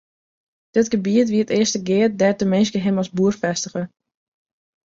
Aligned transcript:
Dit 0.75 0.87
gebiet 0.93 1.29
wie 1.29 1.43
it 1.45 1.53
earste 1.57 1.79
gea 1.87 2.07
dêr't 2.19 2.41
de 2.41 2.47
minske 2.53 2.79
him 2.83 3.01
as 3.01 3.09
boer 3.15 3.33
fêstige. 3.41 3.83